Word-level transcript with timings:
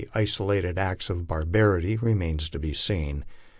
or 0.01 0.03
in 0.03 0.09
isolated 0.15 0.79
acts 0.79 1.11
of 1.11 1.27
barbarity 1.27 1.95
remains 1.97 2.49
to 2.49 2.57
be 2.57 2.73
seen. 2.73 3.23